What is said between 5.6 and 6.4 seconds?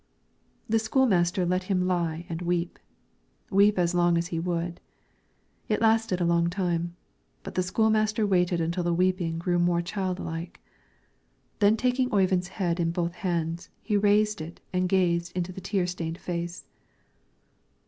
It lasted a